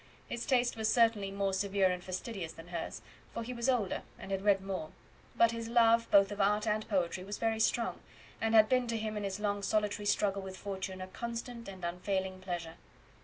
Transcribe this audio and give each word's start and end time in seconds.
His 0.27 0.47
taste 0.47 0.75
was 0.75 0.91
certainly 0.91 1.29
more 1.29 1.53
severe 1.53 1.91
and 1.91 2.03
fastidious 2.03 2.53
than 2.53 2.69
hers, 2.69 3.03
for 3.35 3.43
he 3.43 3.53
was 3.53 3.69
older, 3.69 4.01
and 4.17 4.31
had 4.31 4.41
read 4.43 4.63
more; 4.63 4.89
but 5.35 5.51
his 5.51 5.67
love, 5.67 6.09
both 6.09 6.31
of 6.31 6.41
art 6.41 6.65
and 6.65 6.89
poetry, 6.89 7.23
was 7.23 7.37
very 7.37 7.59
strong, 7.59 7.99
and 8.41 8.55
had 8.55 8.67
been 8.67 8.87
to 8.87 8.97
him 8.97 9.15
in 9.15 9.23
his 9.23 9.39
long 9.39 9.61
solitary 9.61 10.07
struggle 10.07 10.41
with 10.41 10.57
fortune 10.57 11.01
a 11.01 11.07
constant 11.07 11.67
and 11.67 11.85
unfailing 11.85 12.41
pleasure. 12.41 12.77